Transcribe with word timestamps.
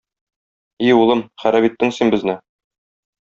И 0.87 0.95
улым, 1.01 1.21
харап 1.43 1.67
иттең 1.69 1.93
син 1.99 2.13
безне. 2.17 2.39